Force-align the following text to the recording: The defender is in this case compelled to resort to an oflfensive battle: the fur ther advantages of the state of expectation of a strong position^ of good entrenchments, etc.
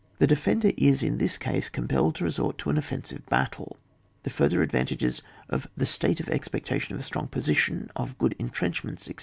The 0.17 0.25
defender 0.25 0.71
is 0.77 1.03
in 1.03 1.19
this 1.19 1.37
case 1.37 1.69
compelled 1.69 2.15
to 2.15 2.23
resort 2.23 2.57
to 2.57 2.71
an 2.71 2.75
oflfensive 2.75 3.23
battle: 3.29 3.77
the 4.23 4.31
fur 4.31 4.49
ther 4.49 4.63
advantages 4.63 5.21
of 5.47 5.69
the 5.77 5.85
state 5.85 6.19
of 6.19 6.27
expectation 6.27 6.95
of 6.95 7.01
a 7.01 7.03
strong 7.03 7.27
position^ 7.27 7.89
of 7.95 8.17
good 8.17 8.35
entrenchments, 8.39 9.03
etc. 9.07 9.19